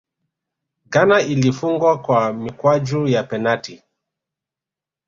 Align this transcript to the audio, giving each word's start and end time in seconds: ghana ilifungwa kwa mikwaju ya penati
ghana 0.85 1.21
ilifungwa 1.21 1.99
kwa 2.01 2.33
mikwaju 2.33 3.07
ya 3.07 3.23
penati 3.23 3.83